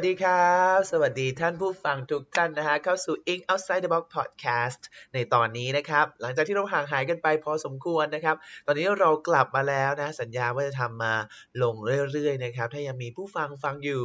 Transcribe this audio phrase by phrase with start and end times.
[0.00, 4.80] วัสดีครับ สวัสดีท่านผู้ฟังทุกท่านนะฮะ เข้าสู่ Ink Outside the Box Podcast
[5.14, 11.14] ในตอนนี้นะครับ หลังจากที่เราห่างหายกันไปพอสมควรนะครับ ตอนนี้เรากลับมาแล้วนะ สัญญาว่าจะทำมา
[11.62, 11.74] ลง
[12.12, 14.04] เรื่อยๆนะครับ ถ้ายังมีผู้ฟังฟังอยู่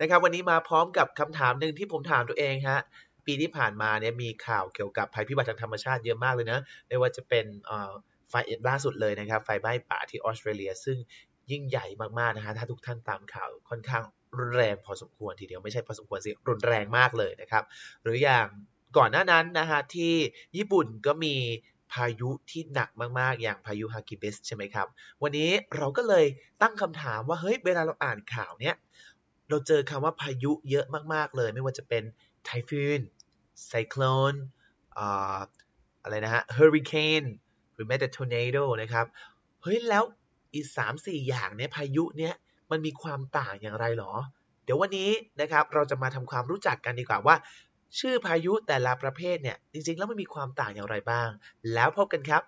[0.00, 2.80] นะครับ วันนี้มาพร้อมกับคำถามหนึ่งที่ผมถามตัวเองฮะ
[3.26, 7.46] ปีที่ผ่านมาเนี่ยมีข่าวเกี่ยวกับภัยพิบัติทางธรรมชาติเยอะมากเลยนะ ไม่ว่าจะเป็น
[8.30, 8.34] ไฟ
[8.68, 10.98] ล่าสุดเลยนะครับ ไฟไหม้ป่าที่ออสเตรเลีย ซึ่ง
[11.50, 11.86] ยิ่งใหญ่
[12.18, 14.04] มากๆนะฮะถ้าทุกท่านตามข่าวค่อนข้าง
[14.38, 17.64] รุนแรงพอสมควรทีเดียวไม่ใช่พอสมควรสิรุนแรงมากเลยนะครับ
[18.02, 18.46] หรืออย่าง
[18.96, 20.14] ก่อนหน้านั้นนะฮะที่
[20.56, 21.34] ญี่ปุ่นก็มี
[21.92, 24.86] พายุที่หนักมาก ๆ อย่างพายุฮากิเบสใช่ไหมครับ
[25.22, 26.24] วันนี้เราก็เลย
[26.62, 28.76] ตั้งคำถามว่า เฮ้ย เวลาเราอ่านข่าวเนี้ย
[29.48, 32.02] เราเจอคำว่าพายุเยอะมาก ๆ เลย ไม่ว่าจะเป็น
[32.44, 33.00] ไทฟูน
[33.66, 34.02] ไซโคล
[34.32, 34.34] น
[34.98, 35.38] อ่า
[36.02, 37.24] อะไรนะฮะเฮอริเคน
[37.74, 39.06] หรือแม้แต่ทอร์นาโดนะครับ
[39.62, 40.04] เฮ้ย แล้ว
[40.54, 42.34] อีกสามสี่อย่างเนี้ยพายุเนี้ย
[42.72, 44.12] มันมีความต่างอย่างไรหรอ
[44.64, 47.36] เดี๋ยววันนี้นะครับเราจะมาทำความรู้จักกันดีกว่าว่า
[47.98, 51.28] ชื่อพายุแต่ละประเภทเนี่ยจริงๆ แล้วมันมีความต่างอย่างไรบ้าง
[51.74, 52.42] แล้วพบกันครับ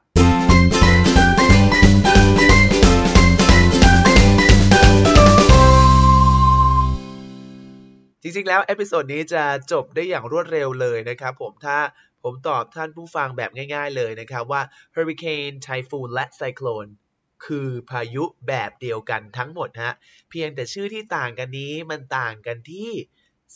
[8.22, 11.78] จริงๆ แล้ว episode นี้จะจบได้อย่างรวดเร็วเลยนะครับผมถ้า
[12.22, 14.60] ผมตอบท่านผู้ฟังแบบง่ายๆเลยนะครับว่า
[14.94, 17.03] Hurricane Typhoon และ Cyclone คื
[17.44, 19.92] คือพายุแบบเดียวกันทั้งหมดฮะ
[20.30, 22.90] เพียงแต่ชื่อที่ต่างกันนี้มันต่างกันที่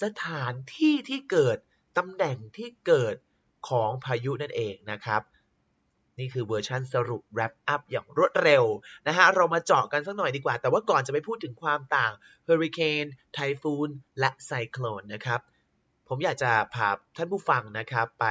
[0.02, 1.58] สถานที่ที่เกิด
[1.98, 3.14] ตำแหน่งที่เกิด
[3.68, 5.22] ของพายุนั่นเองนะครับ
[6.18, 8.64] นี่คือเวอร์ชันสรุป wrap up อย่างรวดเร็ว
[9.06, 12.12] นะฮะเรามาเจาะกันสักหน่อยดีกว่า แต่ว่าก่อนจะไปพูดถึงความต่าง
[12.44, 15.40] เฮอริเคนไทฟูนและไซโคลนนะครับ
[16.08, 18.26] ผมอยากจะพาท่านผู้ฟังนะครับ ไป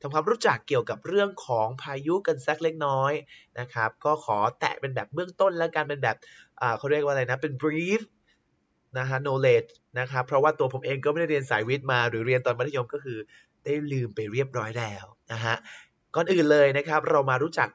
[0.00, 3.12] ทำความรู้จักเกี่ยวกับเรื่องของพายุกันสักเล็กน้อย
[3.58, 6.16] นะครับ ก็ขอแตะเป็นแบบเบื้องต้นแล้วกันเป็นแบบ
[6.78, 8.02] เขาเรียกว่าอะไรนะ เป็น brief
[8.98, 13.18] นะฮะ knowledge นะครับ เพราะว่าตัวผมเองก็ไม่ได้เรียนสายวิทย์มา หรือเรียนตอนมัธยมก็คือ
[13.64, 15.54] ได้ลืมไปเรียบร้อยแล้วนะฮะ
[16.14, 17.68] ก่อนอื่นเลยนะครับ เรามารู้จัก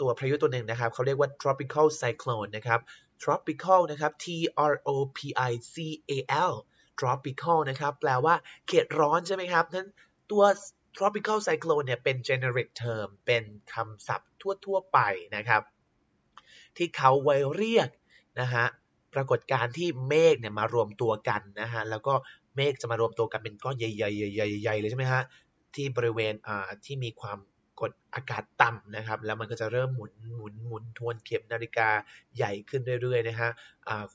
[0.00, 2.80] ตัวพายุตัวหนึ่งนะครับ เขาเรียกว่า tropical cyclone นะครับ
[3.22, 4.26] tropical นะครับ T
[4.72, 5.18] R O P
[5.50, 5.74] I C
[6.10, 6.12] A
[6.50, 6.52] L
[7.02, 8.34] tropical นะครับ แปลว่า
[8.68, 9.88] เขตร้อนใช่ไหมครับนั้น
[10.30, 10.44] ตัว
[10.96, 13.42] tropical cyclone เนี่ยเป็น generic term เป็น
[13.74, 14.30] คำศัพท์
[14.66, 14.98] ทั่ว ๆ ไป
[15.36, 15.62] นะครับ
[16.76, 17.88] ที่เขาไว้เรียก
[18.40, 18.66] นะฮะ
[19.14, 22.14] ปรากฏการณ์ที่เมฆเนี่ยมารวมตัวกันนะฮะแล้วก็
[22.56, 25.22] เมฆจะมารวมตัวกันเป็นก้อนใหญ่ๆๆๆๆเลยใช่ไหมฮะ
[25.74, 27.38] ที่บริเวณอ่าที่มีความ
[27.80, 31.88] กดอากาศต่ำนะครับ แล้วมันก็จะเริ่มหมุนหมุนหมุนทวนเข็มนาฬิกา
[32.36, 33.50] ใหญ่ขึ้นเรื่อยๆนะฮะ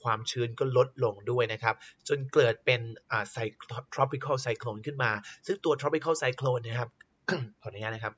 [0.03, 1.75] ความชื้นก็ลดลงด้วยนะครับ
[2.07, 2.81] จนเกิดเป็น
[3.31, 3.37] ไซ
[3.93, 5.11] tropical cyclone ขึ้นมา
[5.45, 6.89] ซึ่งตัว tropical cyclone นะครับ
[7.61, 8.13] ขออนุญาตนะครับ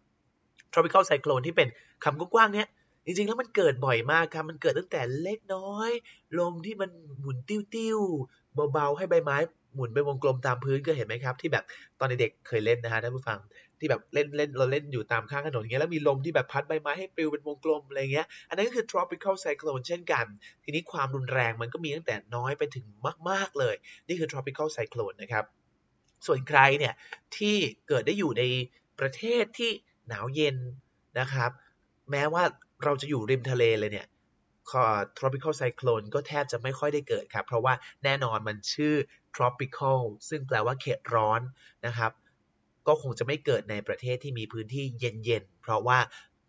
[0.74, 1.68] tropical cyclone ที่เป็น
[2.04, 2.68] คำกว้างๆเนี้ย
[3.06, 5.92] จริงๆ แล้วมันเกิดบ่อยมากครับ มันเกิดตั้งแต่เล็กน้อย
[6.40, 6.90] ลมที่มัน
[7.20, 9.38] หมุนติ้วๆ เบาๆ ให้ใบไม้
[9.76, 11.64] หมุนเป็นวงกลมตามพื้นก็เห็นไหมครับ ที่แบบ
[12.00, 13.40] ตอนเด็กๆเคยเล่นนะฮะท่านผู้ฟัง
[13.80, 20.26] ที่แบบเล่นเล่นเราเล่นอยู่ตามข้างถนนอย่างเงี้ยแล้วมีลมที่แบบพัดใบไม้ให้ปลิวเป็นวงกลมอะไรเงี้ยอันนั้นก็คือ tropical cyclone เช่นกัน
[20.64, 22.86] ทีนี้ความรุนแรงมันก็มีตั้งแต่น้อยไปถึง
[23.30, 23.76] มาก ๆเลย
[24.08, 25.46] นี่คือ tropical cyclone นะครับ
[26.28, 26.94] ส่วนใครเนี่ย
[27.38, 27.56] ที่
[27.88, 28.44] เกิดได้อยู่ใน
[29.00, 29.72] ประเทศที่
[30.08, 30.58] หนาวเย็น
[31.20, 31.52] นะครับ
[32.12, 32.44] แม้ว่า
[32.84, 34.08] เราจะอยู่ริมทะเลเลยเนี่ย
[35.20, 37.74] tropical cyclone ก็แทบจะไม่ค่อยได้เกิดครับ เพราะว่า
[38.04, 38.94] แน่นอนมันชื่อ
[39.36, 41.42] tropical ซึ่งแปลว่าเขตร้อน
[41.86, 42.12] นะครับ
[42.90, 46.00] ก็คงจะไม่เกิดในประเทศที่มีพื้นที่เย็นๆ เพราะว่า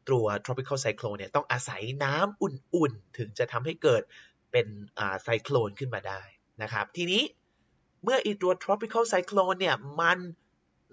[0.08, 4.02] ตัว tropical cyclone เนี่ยต้องอาศัยน้ำอุ่นๆ ถึงจะทำให้เกิด
[4.52, 4.66] เป็น
[5.22, 6.22] ไซโคลนขึ้นมาได้
[6.62, 7.22] นะครับ ทีนี้
[8.04, 10.18] เมื่ออีตัว tropical cyclone เนี่ยมัน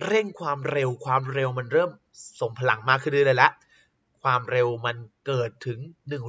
[0.08, 1.92] เร่งความเร็วความเร็วมันเริ่ม
[2.42, 3.52] ส่งพลังมากขึ้นเรื่อยๆแล้ว
[4.24, 4.98] ความเร็วมัน
[5.28, 5.80] เกิดถึง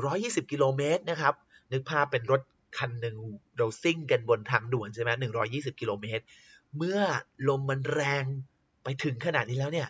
[0.01, 1.35] 120 กิโลเมตรนะครับ
[1.73, 2.43] นึกภาพเป็นรถ
[2.79, 3.17] คันหนึ่ง
[3.57, 5.11] เราซิ่งกันบนทางด่วนใช่ไหม
[5.47, 6.25] 120 กิโลเมตร
[6.77, 7.01] เมื่อ
[7.49, 8.25] ลมมันแรง
[8.89, 9.89] ไปถึงขนาดนี้แล้วเนี่ย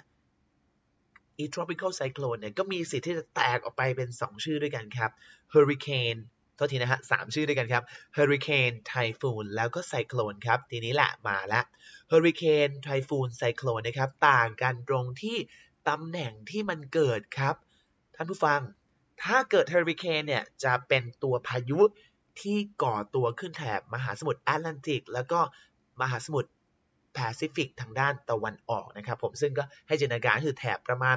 [1.39, 5.11] อี tropical cyclone เนี่ยก็มีสิทธิ์ที่จะแตกออกไปเป็น 2 ชื่อด้วยกันครับ
[5.53, 6.21] hurricane
[6.57, 7.85] โทษทีนะฮะสามชื่อด้วยกันครับ
[8.17, 11.65] hurricane typhoon แล้วก็ cyclone ครับ ทีนี้แหละมาล้ว
[12.11, 15.37] hurricane typhoon cyclone นะครับต่างกันตรงที่
[15.89, 17.55] ตำแหน่งที่มันเกิดครับ
[18.15, 18.61] ท่านผู้ฟัง
[19.23, 21.81] ถ้าเกิดเฮอริเคนเนี่ยจะเป็นตัวพายุ
[22.41, 25.41] ที่ก่อตัวขึ้นแถบมหาสมุทรแอตแลนติก แล้วก็
[26.01, 26.51] มหาสมุทร
[27.15, 31.17] แปซิฟิกทางด้านตะวันออกนะครับผมซึ่งก็ให้จินตนาการคือแถบประมาณ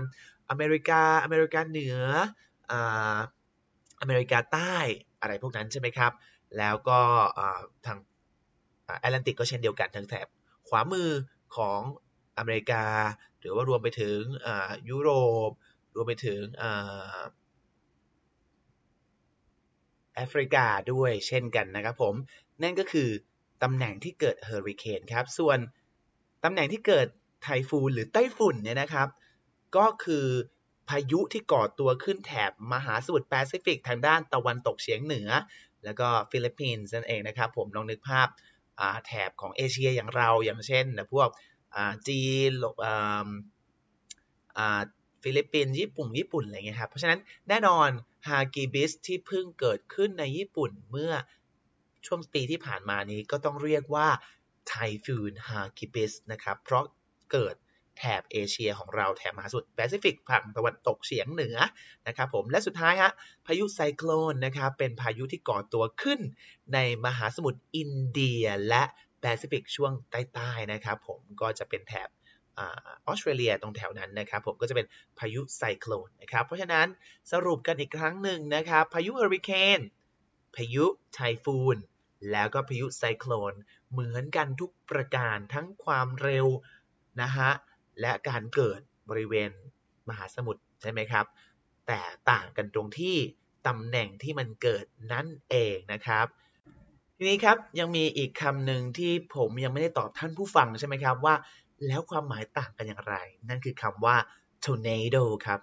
[0.50, 1.98] อเมริกา อเมริกาเหนือ
[4.02, 4.76] อเมริกาใต้
[5.22, 6.12] อะไรพวกนั้นใช่ไหมครับ
[6.58, 7.00] แล้วก็
[7.86, 7.98] ทาง
[9.00, 10.28] แอตแลนติกก็เช่นเดียวกันทางแถบ
[10.68, 11.10] ขวามือ
[11.56, 11.80] ของ
[12.38, 12.84] อเมริกา
[13.40, 14.20] หรือว่ารวมไปถึง
[14.90, 15.10] ยุโร
[15.50, 15.52] ป
[15.96, 16.42] รวมไปถึง
[20.16, 22.16] แอฟริกาด้วยเช่นกันนะครับผม
[22.64, 23.10] นั่นก็คือ
[23.64, 25.60] ตำแหน่งที่เกิดเฮอริเคนครับ ส่วน
[26.44, 27.08] ตำแหน่งที่เกิด
[27.44, 29.08] typhoon หรือไต้ฝุ่นเนี่ยนะครับ
[29.78, 30.26] ก็คือ
[30.90, 35.30] พายุที่ก่อตัวขึ้นแถบมหาสมุทรแปซิฟิกทางด้านตะวันตกเฉียงเหนือ
[35.84, 38.28] แล้วก็ฟิลิปปินส์นั่นเองนะครับ ผมลองนึกภาพ
[39.06, 41.30] แถบของเอเชียอย่างเราอย่างเช่นพวก
[42.08, 42.52] จีน
[45.24, 47.90] ฟิลิปปินส์ญี่ปุ่นญี่ปุ่นอะไรเงี้ยครับ เพราะฉะนั้นแน่นอน
[48.28, 51.12] ฮากิบิสที่เพิ่งเกิดขึ้นในญี่ปุ่นเมื่อ
[52.06, 54.08] ช่วงปีที่ผ่านมานี้ก็ต้องเรียกว่า
[54.68, 56.84] typhoon ฮากิบิสนะครับ เพราะ
[57.32, 57.56] เกิด
[57.98, 61.58] แถบเอเชียของเราแถบมหาสมุทรแปซิฟิกฝั่งตะวันตกเฉียงเหนือ
[62.08, 63.12] นะครับผมและสุดท้ายฮะ
[63.46, 66.20] พายุไซโคลนนะครับเป็นพายุที่ก่อตัวขึ้น
[66.74, 68.84] ในมหาสมุทรอินเดียและ
[69.22, 72.10] แปซิฟิกช่วงใต้ๆนะครับผมก็จะเป็นแถบ
[72.60, 72.62] อ
[73.08, 74.88] อสเตรเลียตรงแถวนั้นนะครับผมก็จะเป็น
[75.20, 76.88] พายุไซโคลนนะครับเพราะฉะนั้น
[77.32, 79.80] สรุปกันอีกครั้งหนึ่งนะครับพายุเฮอริเคน
[80.56, 81.78] พายุไทฟูน
[82.32, 83.54] แล้วก็พายุไซโคลน
[83.92, 86.48] เหมือนกันทุกประการทั้งความเร็ว
[87.22, 87.50] นะฮะ
[88.02, 88.80] และการเกิด
[89.10, 89.52] บริเวณ
[90.10, 91.26] มหาสมุทรใช่ไหมครับ
[91.88, 92.02] แต่
[92.32, 93.16] ต่างกันตรงที่
[93.68, 96.26] ตำแหน่งที่มันเกิดนั่นเองนะครับ
[97.18, 101.36] ทีนี้ครับยังมีอีกคำหนึ่งที่ผมยังไม่ได้ตอบท่านผู้ฟังใช่ไหมครับว่า
[101.88, 103.16] แล้วความหมายต่างกันอย่างไร
[103.50, 104.16] นั่นคือคำว่า
[104.66, 105.60] tornado ครับ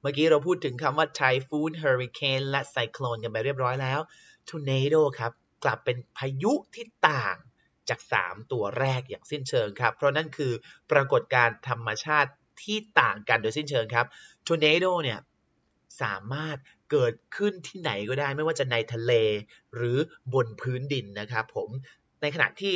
[0.00, 4.00] เมื่อกี้เราพูดถึงคำว่า typhoon hurricane และ cyclone กันไปเรียบร้อยแล้ว
[4.48, 5.32] tornado ครับ
[5.64, 7.36] กลับเป็นพายุที่ต่าง
[7.88, 10.52] จาก 3 ตัวแรกอย่างสิ้นเชิงครับ เพราะนั่นคือ
[10.90, 12.30] ปรากฏการธรรมชาติ
[12.62, 14.06] ที่ต่างกันโดยสิ้นเชิงครับ
[14.46, 15.20] ทอร์เนโดเนี่ย
[16.02, 16.56] สามารถ
[16.90, 19.12] เกิดขึ้นที่ไหนก็ได้ไม่ว่าจะในทะเล
[19.76, 19.98] หรือ
[20.34, 21.68] บนพื้นดินนะครับผม
[22.20, 22.74] ในขณะที่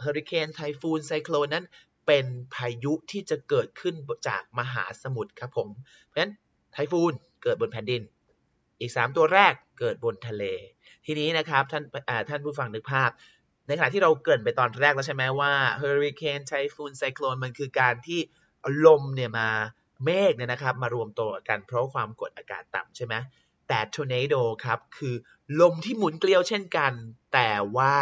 [0.00, 1.64] เฮอริเคน typhoon ไซโคลนนั้น
[2.06, 3.94] เป็นพายุที่จะเกิดขึ้น
[4.28, 5.68] จากมหาสมุทรครับผม
[6.06, 6.32] เพราะฉะนั้น
[6.72, 8.02] typhoon เกิดบนแผ่นดิน
[8.84, 10.44] อีก 3 ตัวแรกเกิดบนทะเล
[11.06, 11.82] ทีนี้นะครับท่าน
[12.28, 13.10] ท่านผู้ฟังนึกภาพ
[13.66, 18.20] ในขณะที่เราเกริ่นไปตอนแรกแล้วใช่ไหมว่าเฮอริเคน typhoon ไซโคลนมันคือการที่
[18.86, 19.48] ลมเนี่ยมา
[20.04, 23.14] เมฆเนี่ยนะครับมารวมตัวกันเพราะความกดอากาศต่ำใช่ไหม
[23.68, 24.34] แต่ทอร์เนโด
[24.64, 25.14] ครับคือ
[25.60, 26.92] ลมที่หมุนเกลียวเช่นกัน
[27.32, 27.94] แต่ว่า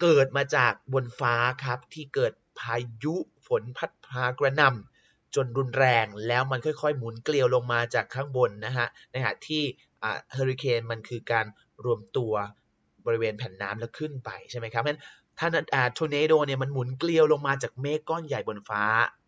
[0.00, 1.34] เกิดมาจากบนฟ้า
[1.64, 3.14] ครับที่เกิดพายุ
[3.46, 4.97] ฝนพัดพากระนำ
[5.34, 9.62] จนรุนแรงแล้วมันค่อยๆ หมุนเกลียวลงมาจากข้างบนนะฮะในขณะที่
[10.00, 11.46] เฮอริเคนมันคือการ
[11.84, 12.32] รวมตัว
[13.06, 15.00] บริเวณแผ่นน้ำแล้วขึ้นไปใช่ไหมครับเพราะฉะนั้น
[15.38, 18.82] ถ้าอ่าทอร์เนโดเนี่ยมันหมุนเกลียวลงมาจากเมฆก้อนใหญ่บนฟ้า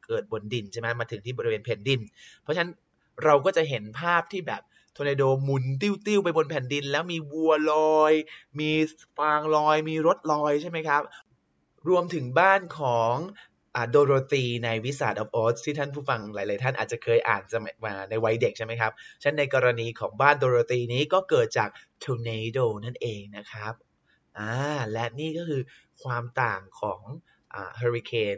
[0.07, 2.01] เกิดบนดินใช่ไหมมาถึงที่บริเวณแผ่นดิน
[2.43, 2.73] เพราะฉะนั้น
[3.25, 4.63] เราก็จะเห็นภาพที่แบบ
[4.97, 8.13] ทอร์เนโดหมุนติ้วๆไปบนแผ่นดิน แล้วมีวัวลอย
[8.61, 8.71] มี
[9.19, 11.03] ฟางลอย มีรถลอยใช่ไหมครับ
[11.89, 13.15] รวมถึงบ้านของ
[13.91, 21.69] โดโรธีใน Wizard of Oz ที่ท่านผู้ฟังหลาย ๆ ท่านอาจจะเคยอ่านสมัยมาในวัยเด็กใช่ไหมครับเช่นในกรณีของบ้านโดโรธีนี้ก็เกิดจาก
[22.05, 23.75] ทอร์เนโดนั่นเองนะครับ
[24.39, 24.53] อ่า
[24.93, 25.63] และนี่ก็คือ
[26.03, 27.01] ความต่างของ
[27.55, 28.37] อ่าเฮอริเคน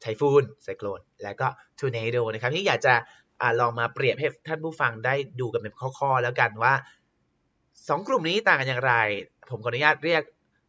[0.00, 1.46] typhoon ไซโคลนและก็
[1.78, 2.94] ทอร์เนโดนะครับที่อยากจะ
[3.42, 6.74] อลองมาเปรียบให้ท่านผู้ฟังได้ดูกันเป็นข้อ ๆ แล้วกันว่า
[7.88, 8.94] สองกลุ่มนี้ต่างกันอย่างไร
[9.50, 10.22] ผมขออนุญาตเรียก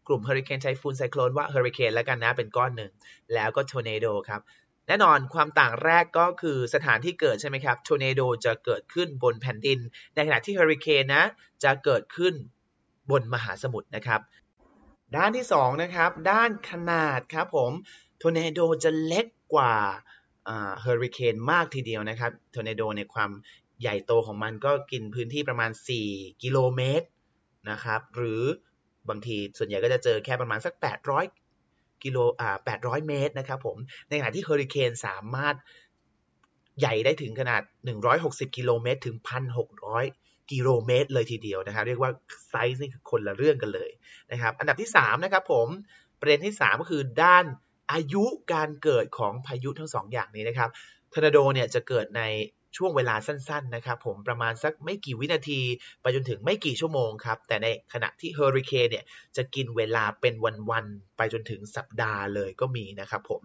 [0.07, 2.91] กลุ่มเฮอริเคน typhoon ไซโคลนว่าเฮอริเคนแล้วกันนะเป็นก้อนหนึ่ง
[3.33, 4.41] แล้วก็ทอร์เนโดครับ
[4.87, 9.79] แน่นอนความต่างแรกก็คือสถานที่เกิดใช่ไหมครับทอร์เนโดจะเกิดขึ้นบนแผ่นดิน
[10.13, 11.25] ในขณะที่เฮอริเคนนะ
[11.63, 12.33] จะเกิดขึ้น
[13.11, 14.21] บนมหาสมุทรนะครับ
[15.15, 17.71] ด้านที่2นะครับ ด้านขนาดครับผม
[18.21, 19.73] ทอร์เนโดจะเล็กกว่า
[20.45, 23.31] เฮอริเคนมากทีเดียวนะครับทอร์เนโดในความ
[23.81, 25.71] ใหญ่โตของมันก็กินพื้นที่ประมาณ
[26.05, 27.07] 4 กิโลเมตร
[27.69, 28.43] นะครับ หรือ
[29.09, 30.73] บางทีส่วนใหญ่ก็จะเจอแค่ประมาณสัก
[31.39, 33.77] 800 กิโลอ่า800 เมตรนะครับผม
[34.09, 35.55] ในขณะที่เฮอริเคนสามารถ
[36.79, 37.61] ใหญ่ได้ถึงขนาด
[38.09, 39.15] 160 กิโลเมตร ถึง
[39.83, 42.11] 1,600 กิโลเมตร เลยทีเดียวนะครับ เรียกว่า
[42.49, 43.89] ไซส์นี่คือคนละเรื่องกันเลย
[44.31, 45.67] นะครับ อันดับที่ 3 นะครับผม
[46.19, 47.45] ประเด็นที่ 3 ก็คือด้าน
[47.91, 50.69] อายุการเกิดของพายุทั้ง2ออย่างนี้นะครับ
[51.13, 52.21] ทอร์นาโดเนี่ยจะเกิดใน
[52.77, 55.61] ช่วงเวลาสั้นๆนะครับผมประมาณสักไม่กี่วินาที
[56.01, 59.05] ไปจนถึงไม่กี่ชั่วโมงครับ แต่ในขณะที่เฮอริเคนเนี่ย
[59.37, 60.33] จะกินเวลาเป็น
[60.71, 63.41] วันๆ ไปจนถึงสัปดาห์เลยก็มีนะครับผม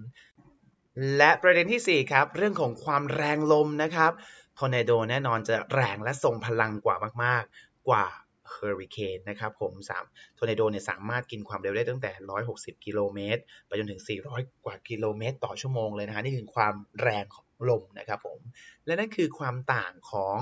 [1.16, 4.12] และประเด็นที่ 4 ครับ เรื่องของความแรงลมนะครับ
[4.58, 8.04] ทอร์นาโดแน่นอนจะแรงและทรงพลังกว่ามากๆ กว่า
[8.50, 10.04] เฮอริเคนนะครับผมสาม
[10.38, 12.10] ทอร์นาโดเนี่ยสามารถกินความเร็วได้ตั้งแต่
[12.48, 14.00] 160 กิโลเมตร ไปจนถึง
[14.32, 18.40] 400 กว่ากิโลเมตร ต่อชั่วโมงเลยนะฮะนี่คือความแรงของ ลมนะครับผม
[18.86, 20.38] และนั่นคือความต่างของ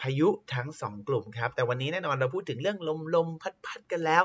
[0.00, 4.24] พายุทั้งสองกลุ่มครับ แต่วันนี้แน่นอนเราพูดถึงเรื่องลมลมพัดพัดกันแล้ว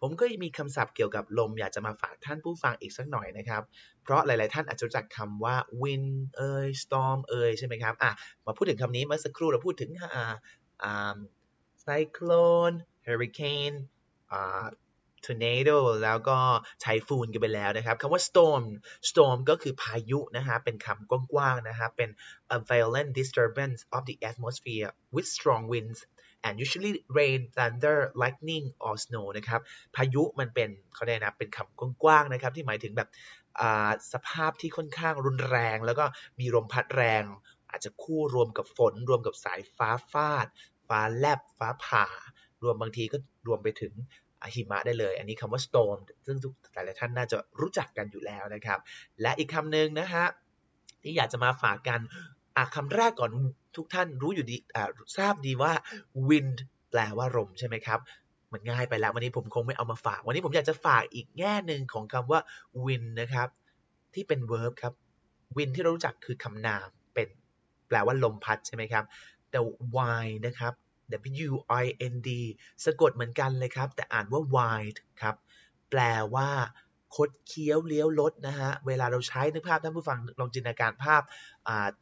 [0.00, 3.62] ผมก็มีคำศัพท์เกี่ยวกับลมอยากจะมาฝากท่านผู้ฟังอีกสักหน่อยนะครับ
[4.02, 8.12] เพราะหลาย ๆ ท่านอาจจะรู้จักคำว่า wind เอ่ย storm เอ่ยใช่ไหมครับอะ
[8.46, 10.34] มาพูดถึงคำนี้เมื่อสักครู่เราพูดถึงอ่า
[10.82, 11.18] อ่า
[11.84, 12.76] cyclone
[13.06, 13.76] hurricane
[14.32, 14.64] อ่า
[15.26, 16.38] tornado แล้วก็
[16.80, 18.64] ไทฟูนกันไปแล้วนะครับคำว่า storm
[19.10, 22.10] storm ก็คือพายุนะฮะเป็นคำกว้างๆนะฮะเป็น
[22.56, 26.00] a violent disturbance of the atmosphere with strong winds
[26.46, 29.60] and usually rain thunder lightning or snow นะครับ
[29.96, 33.08] พายุมันเป็นเขาเรียกนะเป็นคำกว้างๆนะครับที่หมายถึงแบบ
[34.12, 36.04] สภาพที่ค่อนข้างรุนแรง แล้วก็
[36.40, 37.24] มีลมพัดแรง
[37.70, 40.46] อาจจะคู่รวมกับฝน รวมกับสายฟ้าฟาด
[40.88, 42.06] ฟ้าแลบฟ้าผ่า
[42.62, 43.92] รวมบางทีก็รวมไปถึง
[44.54, 48.78] หิมะได้เลย อันนี้คำว่า storm ซึ่งทุกหลายท่านน่าจะรู้จักกันอยู่แล้วนะครับ
[49.22, 50.26] และอีกคำหนึ่งนะฮะ
[51.02, 52.00] ที่อยากจะมาฝากกัน
[52.74, 53.30] คำแรกก่อน
[53.76, 54.56] ทุกท่านรู้อยู่ดี
[55.16, 55.72] ทราบดีว่า
[56.28, 56.58] wind
[56.90, 58.00] แปลว่าลมใช่ไหมครับ
[58.52, 62.40] มันง่ายไปแล้ววันนี้ผมคงไม่เอามาฝาก วันนี้ผมอยากจะฝากอีกแง่หนึ่งของคำว่า
[62.84, 63.48] win นะครับ
[64.14, 64.94] ที่เป็น verb ครับ
[65.56, 67.28] win ที่เรารู้จักคือคำนามเป็น
[67.88, 69.04] แปลว่าลมพัดใช่ไหมครับ
[69.50, 69.58] แต่
[70.24, 70.72] y นะครับ
[71.50, 72.30] W I N D
[72.84, 75.36] สะกดเหมือนกันเลยครับ แต่อ่านว่า wide ครับ
[75.90, 76.00] แปล
[76.34, 76.48] ว่า
[77.16, 81.22] คดเคี้ยวเลี้ยวรถนะฮะ เวลาเราใช้นึกภาพท่านผู้ฟังลองจินตนาการภาพ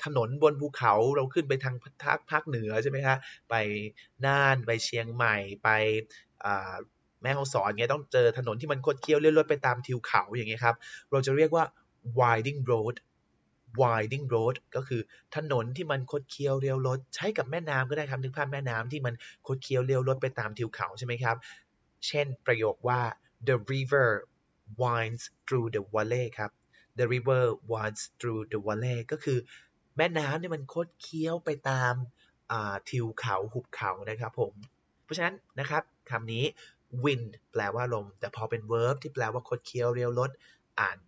[0.04, 3.16] ถนนบนภูเขาเราขึ้นไปทางภาคภาคเหนือใช่ไหมฮะ
[3.50, 3.54] ไป
[4.24, 5.68] น่านไปเชียงใหม่ไป
[7.22, 10.76] แม่ฮ่องสอนเงี้ยต้องเจอถนนที่มันคดเคี้ยวเลี้ยวรถไปตามทิวเขาอย่างเงี้ยครับ
[11.10, 11.64] เราจะเรียกว่า
[12.20, 12.96] winding road
[13.80, 15.00] winding road ก็คือ
[15.36, 19.14] ถนนที่มันคดเคี้ยวเรียวรถใช้กับแม่น้ำก็ได้ครับนึกภาพแม่น้ำที่มัน
[19.46, 21.36] คดเคี้ยวเรียวรถไปตามทิวเขาใช่ไหมครับ
[22.06, 23.00] เช่นประโยคว่า
[23.48, 24.08] the river
[24.82, 26.50] winds through the valley ครับ
[26.98, 29.38] the river winds through the valley ก็คือ
[29.96, 31.94] แม่น้ำเนี่ยมันคดเคี้ยวไปตาม
[32.90, 34.52] ทิวเขาหุบเขานะครับผม
[35.04, 36.44] เพราะฉะนั้นนะครับคำนี้
[37.04, 40.30] wind แปลว่าลม แต่พอเป็น verb ที่แปลว่าคดเคี้ยวเรียวรถ
[40.80, 40.98] อ่าน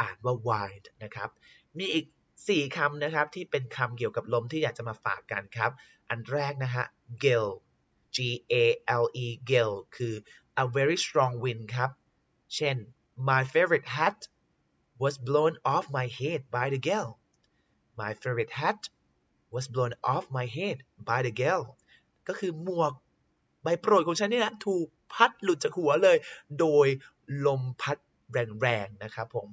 [0.00, 1.30] อ่านว่า wind นะครับ
[1.78, 2.06] มีอีก
[2.42, 5.70] 4คำนะครับที่เป็นคำเกี่ยวกับลมที่อยากจะมาฝากกันครับ
[6.08, 6.84] อันแรกนะฮะ
[7.24, 7.54] gale
[8.16, 8.18] G
[8.52, 8.54] A
[9.02, 10.14] L E gale คือ
[10.62, 11.90] a very strong wind ครับ
[12.54, 12.76] เช่น
[13.30, 14.18] my favorite hat
[15.02, 17.12] was blown off my head by the gale
[18.00, 18.80] my favorite hat
[19.54, 21.66] was blown off my head by the gale
[22.28, 22.92] ก็คือหมวก
[23.62, 26.16] ใบโปรดของฉันนี่นะถูกพัดหลุดจากหัวเลย
[26.60, 26.86] โดย
[27.46, 27.96] ลมพัด
[28.60, 29.48] แรงๆนะครับผม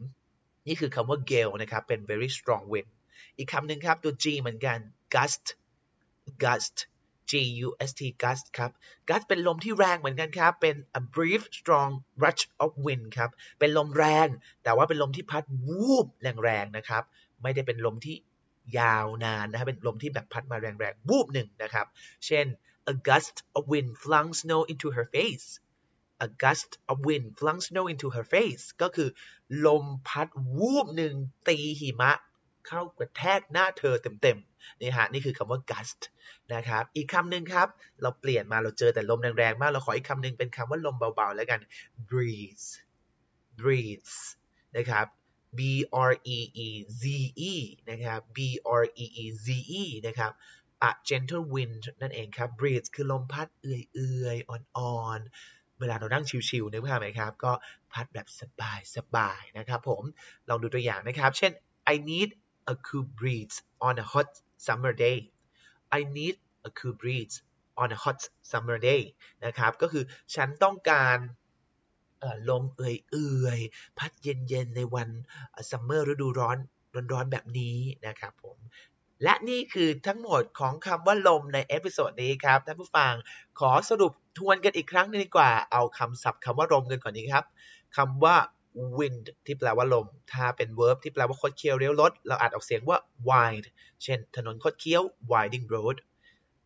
[0.68, 2.90] นี่คือคำว่า gale นะครับ เป็น very strong wind
[3.38, 4.78] อีกคำหนึ่งครับ ตัว G เหมือนกัน
[5.16, 5.46] gust
[6.44, 6.78] gust
[7.30, 7.32] G
[7.68, 8.72] U S T gust ครับ
[9.10, 11.92] gust เป็นลมที่แรงเหมือนกันครับ เป็น a brief strong
[12.24, 14.28] rush of wind ครับ เป็นลมแรง
[14.64, 16.08] แต่ว่าเป็นลมที่พัดวูบ
[16.44, 17.04] แรงๆนะครับ
[17.42, 18.16] ไม่ได้เป็นลมที่
[18.80, 21.88] ยาวนานนะครับ เป็นลมที่แบบพัดมาแรงๆวูบหนึ่งนะครับ
[22.26, 22.46] เช่น
[22.92, 25.48] a gust of wind flung snow into her face
[26.26, 29.10] a gust of wind flung snow into her face ก็คือ
[29.66, 31.14] ลมพัดวูบหนึ่ง
[31.48, 32.12] ตีหิมะ
[32.68, 36.02] เข้ากระแทกหน้าเธอเต็มๆนี่ฮะนี่คือคำว่า gust
[36.54, 37.68] นะครับ อีกคำหนึ่งครับ
[38.02, 41.60] เราเปลี่ยนมาเราเจอแต่ลมแรงๆมาก เราขออีกคำหนึ่งเป็นคำว่าลมเบาๆ แล้วกัน
[42.10, 42.68] breeze
[43.60, 44.18] breeze
[44.78, 45.06] นะครับ
[45.58, 45.60] b
[46.10, 46.70] r e e
[47.02, 47.04] z
[47.52, 47.54] e
[47.90, 48.40] นะครับ b
[48.82, 49.48] r e e z
[49.82, 50.32] e นะครับ
[50.90, 57.52] a gentle wind นั่นเองครับ breeze คือลมพัดเอื่อยๆ อ่อนๆ เวลาเรานั่งชิวๆนึกภาพไหมครับ ก็
[57.94, 58.28] พัดแบบ
[58.96, 60.04] สบายๆนะครับผม
[60.50, 61.52] ลองดูตัวอย่างนะครับ เช่น
[61.94, 62.30] I need
[62.74, 63.58] a cool breeze
[63.88, 64.30] on a hot
[64.66, 65.20] summer day
[65.98, 66.36] I need
[66.68, 67.36] a cool breeze
[67.82, 68.22] on a hot
[68.52, 69.04] summer day
[69.46, 70.04] นะครับ ก็คือ
[70.36, 71.18] ฉันต้องการ
[72.50, 75.10] ลมเอื่อยๆ พัดเย็นๆ ในวัน
[75.70, 76.58] summer ฤดูร้อน
[77.14, 78.58] ร้อนๆแบบนี้นะครับผม
[79.24, 83.14] และนี่คือทั้งหมดของคำว่าลมใน episode นี้ครับท่านผู้ฟัง
[83.60, 87.46] ขอสรุปทวนกันอีกครั้งนึงดีกว่าเอาคำศัพท์คำว่าลมกันก่อนนี้ครับ
[87.98, 88.36] คำว่า
[88.98, 92.98] wind ที่แปลว่าลม ถ้าเป็น verb ที่แปลว่าคดเคี้ยวเลี้ยวรถ เราอาจออกเสียงว่า
[93.30, 93.66] wind
[94.04, 95.98] เช่น ถนนคดเคี้ยว winding road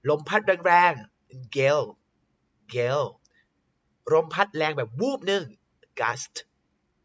[0.09, 1.87] ลมพัดแรงๆ gale
[2.73, 3.07] gale
[4.13, 5.45] ลมพัดแรงแบบวูบหนึ่ง
[5.99, 6.35] gust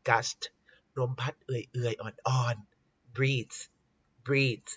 [0.09, 0.41] gust
[0.99, 3.59] ลมพัดเอื่อยๆ อ่อนๆ breeze
[4.27, 4.73] breeze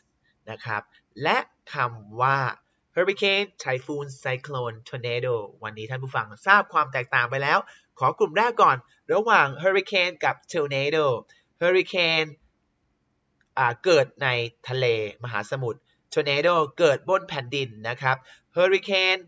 [0.49, 0.81] นะครับ
[1.23, 1.37] และ
[1.73, 2.37] คำว่า
[2.95, 7.59] hurricane typhoon cyclone tornado วันนี้ท่านผู้ฟังทราบความแตกต่างไปแล้ว
[7.99, 8.77] ขอกลุ่มแรกก่อน
[9.13, 11.05] ระหว่าง hurricane กับ tornado
[11.61, 12.29] hurricane
[13.83, 14.27] เกิดใน
[14.69, 14.85] ทะเล
[15.23, 15.79] มหาสมุทร
[16.13, 18.17] tornado เกิดบนแผ่นดินนะครับ
[18.55, 19.21] hurricane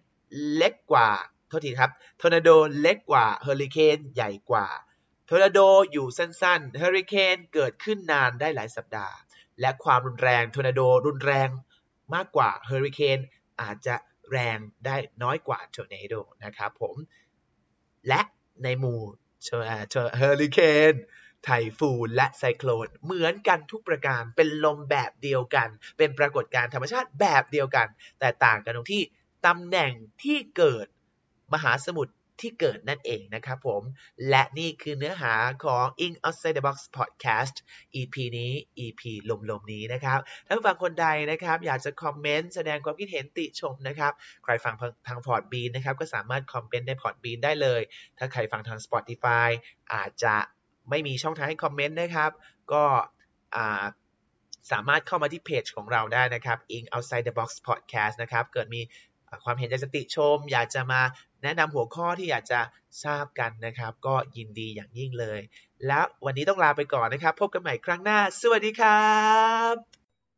[0.55, 1.09] เล็กกว่า
[1.47, 1.91] โทษทีครับ
[2.21, 4.67] tornado เล็กกว่า hurricane ใหญ่กว่า
[5.29, 9.15] tornado อยู่สั้นๆ hurricane เกิดขึ้นนานได้หลายสัปดาห์
[9.61, 11.49] และความรุนแรงทอร์นาโดรุนแรง
[12.13, 13.19] มากกว่าเฮอริเคน
[13.61, 13.95] อาจจะ
[14.31, 16.95] แรงได้น้อยกว่าทอร์เนโดนะครับผม
[18.07, 18.21] และ
[18.63, 19.01] ในหมู่
[20.17, 20.59] เฮอริเค
[20.91, 20.93] น
[21.43, 27.87] typhoon และไซโคลนเหมือนกันทุกประการเป็นลมแบบเดียวกัน เป็นปรากฏการณ์ธรรมชาติแบบเดียวกัน
[28.19, 29.03] แต่ต่างกันตรงที่
[29.45, 29.91] ตำแหน่ง
[30.23, 30.87] ที่เกิด
[31.53, 33.81] มหาสมุทร ที่เกิดนั่นเองนะครับผม
[34.29, 35.33] และนี่คือเนื้อหา
[35.65, 37.55] ของ Eng Outside the Box Podcast
[37.95, 39.01] EP นี้ EP
[39.49, 44.13] ลมๆนี้นะครับท่านผู้ฟังคนใดนะครับ อยากจะคอมเมนต์แสดงความคิดเห็นติชมนะครับ
[44.43, 44.75] ใครฟัง
[45.07, 47.81] ทาง Podbean นะครับก็สามารถคอมเมนต์ใน Podbean ได้เลย
[48.17, 49.49] ถ้าใครฟังทาง Spotify
[49.93, 50.35] อาจจะ
[50.89, 52.31] ไม่มีช่องทางให้คอมเมนต์นะครับ
[52.73, 52.83] ก็
[54.71, 58.81] สามารถเข้ามาที่เพจของเราได้นะครับ Eng Outside the Box Podcast นะครับ เกิดมี
[59.45, 61.01] ความเห็นอยากจะติชม อยากจะมา
[61.43, 62.59] แนะนำหัวข้อที่อยากจะ
[63.03, 65.39] ทราบกันนะครับ ก็ยินดีอย่างยิ่งเลย
[65.87, 69.11] แล้ววันนี้ต้องลาไปก่อนนะครับ พบกันใหม่ครั้งหน้า สวัสดีครั
[69.73, 70.02] บ